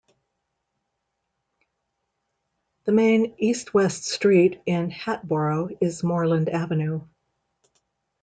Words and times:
The 2.85 2.91
main 2.91 3.35
east-west 3.37 4.05
street 4.05 4.59
in 4.65 4.89
Hatboro 4.89 5.69
is 5.79 6.01
Moreland 6.03 6.49
Avenue. 6.49 7.01